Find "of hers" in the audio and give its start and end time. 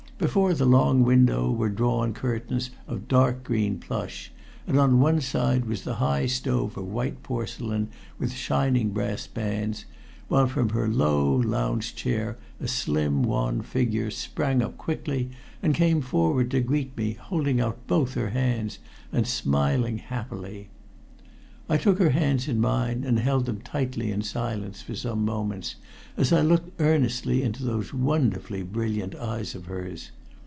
29.55-30.11